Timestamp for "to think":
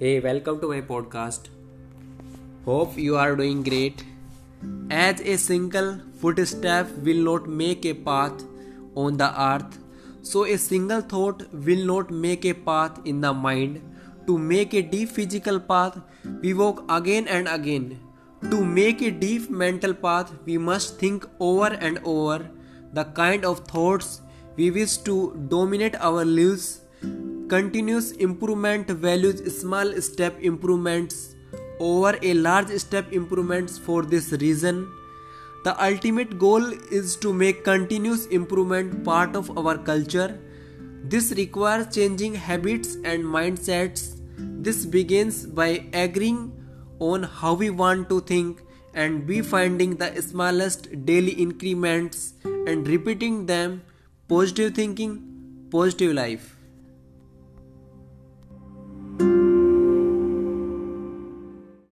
48.10-48.60